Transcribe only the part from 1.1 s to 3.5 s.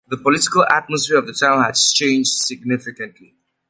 of the town has changed significantly.